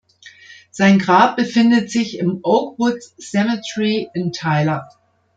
Sein 0.71 0.97
Grab 0.97 1.35
befindet 1.35 1.91
sich 1.91 2.17
im 2.17 2.39
"Oakwood 2.41 3.03
Cemetery" 3.19 4.09
in 4.15 4.31
Tyler. 4.31 4.89